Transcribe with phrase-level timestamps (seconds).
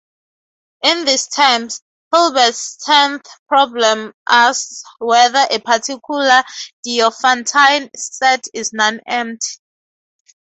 [0.83, 6.43] In these terms, Hilbert's tenth problem asks whether a particular
[6.83, 9.59] Diophantine set is non-empty.